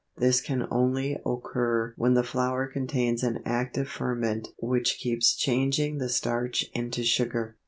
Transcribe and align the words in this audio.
This 0.17 0.41
can 0.41 0.65
only 0.71 1.19
occur 1.27 1.93
when 1.95 2.15
the 2.15 2.23
flour 2.23 2.65
contains 2.65 3.21
an 3.21 3.39
active 3.45 3.87
ferment 3.87 4.47
which 4.57 4.97
keeps 4.99 5.35
changing 5.35 5.99
the 5.99 6.09
starch 6.09 6.65
into 6.73 7.03
sugar. 7.03 7.55